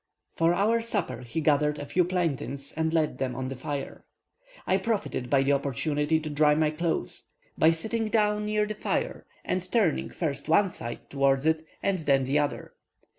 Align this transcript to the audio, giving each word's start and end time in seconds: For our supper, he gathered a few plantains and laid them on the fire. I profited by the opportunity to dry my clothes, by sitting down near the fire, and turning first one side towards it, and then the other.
For 0.33 0.55
our 0.55 0.81
supper, 0.81 1.19
he 1.21 1.41
gathered 1.41 1.77
a 1.77 1.85
few 1.85 2.03
plantains 2.03 2.71
and 2.75 2.91
laid 2.91 3.19
them 3.19 3.35
on 3.35 3.49
the 3.49 3.55
fire. 3.55 4.03
I 4.65 4.79
profited 4.79 5.29
by 5.29 5.43
the 5.43 5.51
opportunity 5.53 6.19
to 6.21 6.29
dry 6.31 6.55
my 6.55 6.71
clothes, 6.71 7.25
by 7.55 7.69
sitting 7.69 8.07
down 8.07 8.43
near 8.45 8.65
the 8.65 8.73
fire, 8.73 9.27
and 9.45 9.61
turning 9.71 10.09
first 10.09 10.49
one 10.49 10.69
side 10.69 11.07
towards 11.11 11.45
it, 11.45 11.63
and 11.83 11.99
then 11.99 12.23
the 12.23 12.39
other. 12.39 12.73